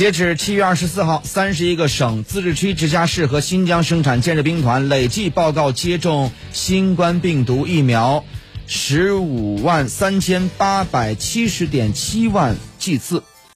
[0.00, 8.24] 截止七月二十四号三十一个省自治区直辖市和新疆生产建设兵团累计报告接种新冠病毒疫苗
[8.66, 13.22] 十五万三千八百七十点七万剂次。